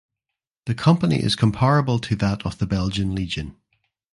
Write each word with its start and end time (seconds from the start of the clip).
The 0.65 0.73
company 0.73 1.17
is 1.17 1.35
comparable 1.35 1.99
to 1.99 2.15
that 2.15 2.43
of 2.43 2.57
the 2.57 2.65
Belgian 2.65 3.13
Legion. 3.13 3.55